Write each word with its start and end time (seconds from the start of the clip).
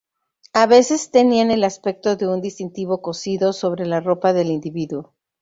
A 0.53 0.65
veces 0.65 1.11
tenían 1.11 1.51
el 1.51 1.63
aspecto 1.63 2.15
de 2.15 2.27
un 2.27 2.41
distintivo 2.41 3.03
cosido 3.03 3.53
sobre 3.53 3.85
la 3.85 3.99
ropa 3.99 4.33
del 4.33 4.47
individuo. 4.49 5.13